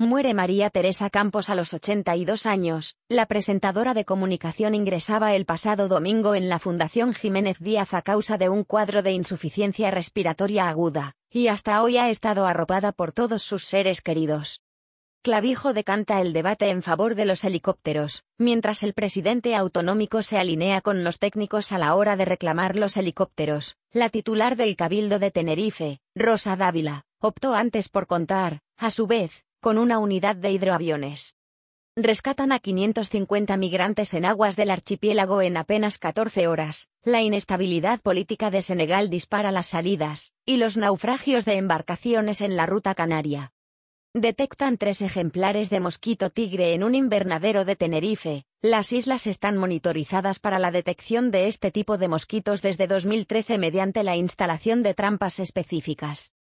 Muere 0.00 0.34
María 0.34 0.70
Teresa 0.70 1.08
Campos 1.08 1.48
a 1.50 1.54
los 1.54 1.72
82 1.72 2.46
años. 2.46 2.96
La 3.08 3.26
presentadora 3.26 3.94
de 3.94 4.04
comunicación 4.04 4.74
ingresaba 4.74 5.36
el 5.36 5.46
pasado 5.46 5.86
domingo 5.86 6.34
en 6.34 6.48
la 6.48 6.58
Fundación 6.58 7.14
Jiménez 7.14 7.60
Díaz 7.60 7.94
a 7.94 8.02
causa 8.02 8.36
de 8.36 8.48
un 8.48 8.64
cuadro 8.64 9.04
de 9.04 9.12
insuficiencia 9.12 9.92
respiratoria 9.92 10.68
aguda, 10.68 11.14
y 11.30 11.46
hasta 11.46 11.80
hoy 11.80 11.96
ha 11.96 12.10
estado 12.10 12.48
arropada 12.48 12.90
por 12.90 13.12
todos 13.12 13.44
sus 13.44 13.66
seres 13.66 14.00
queridos. 14.00 14.62
Clavijo 15.22 15.72
decanta 15.72 16.20
el 16.20 16.32
debate 16.32 16.70
en 16.70 16.82
favor 16.82 17.14
de 17.14 17.26
los 17.26 17.44
helicópteros, 17.44 18.24
mientras 18.36 18.82
el 18.82 18.94
presidente 18.94 19.54
autonómico 19.54 20.22
se 20.22 20.38
alinea 20.38 20.80
con 20.80 21.04
los 21.04 21.20
técnicos 21.20 21.70
a 21.70 21.78
la 21.78 21.94
hora 21.94 22.16
de 22.16 22.24
reclamar 22.24 22.74
los 22.74 22.96
helicópteros. 22.96 23.76
La 23.92 24.08
titular 24.08 24.56
del 24.56 24.74
Cabildo 24.74 25.20
de 25.20 25.30
Tenerife, 25.30 26.00
Rosa 26.16 26.56
Dávila, 26.56 27.04
optó 27.20 27.54
antes 27.54 27.88
por 27.88 28.08
contar, 28.08 28.58
a 28.76 28.90
su 28.90 29.06
vez, 29.06 29.44
con 29.64 29.78
una 29.78 29.98
unidad 29.98 30.36
de 30.36 30.50
hidroaviones. 30.50 31.38
Rescatan 31.96 32.52
a 32.52 32.58
550 32.58 33.56
migrantes 33.56 34.12
en 34.12 34.26
aguas 34.26 34.56
del 34.56 34.68
archipiélago 34.70 35.40
en 35.40 35.56
apenas 35.56 35.96
14 35.96 36.48
horas. 36.48 36.90
La 37.02 37.22
inestabilidad 37.22 37.98
política 38.00 38.50
de 38.50 38.60
Senegal 38.60 39.08
dispara 39.08 39.52
las 39.52 39.68
salidas, 39.68 40.34
y 40.44 40.58
los 40.58 40.76
naufragios 40.76 41.46
de 41.46 41.54
embarcaciones 41.54 42.42
en 42.42 42.56
la 42.56 42.66
ruta 42.66 42.94
canaria. 42.94 43.54
Detectan 44.12 44.76
tres 44.76 45.00
ejemplares 45.00 45.70
de 45.70 45.80
mosquito 45.80 46.28
tigre 46.28 46.74
en 46.74 46.84
un 46.84 46.94
invernadero 46.94 47.64
de 47.64 47.74
Tenerife. 47.74 48.44
Las 48.60 48.92
islas 48.92 49.26
están 49.26 49.56
monitorizadas 49.56 50.40
para 50.40 50.58
la 50.58 50.72
detección 50.72 51.30
de 51.30 51.46
este 51.46 51.70
tipo 51.70 51.96
de 51.96 52.08
mosquitos 52.08 52.60
desde 52.60 52.86
2013 52.86 53.56
mediante 53.56 54.04
la 54.04 54.14
instalación 54.14 54.82
de 54.82 54.92
trampas 54.92 55.40
específicas. 55.40 56.33